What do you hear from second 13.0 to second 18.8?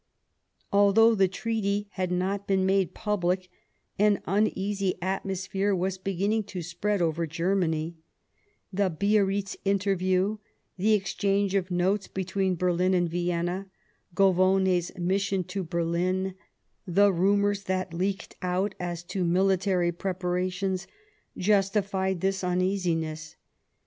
^.nd Vienna, Govone's mission to Berlin, the rumours that leaked out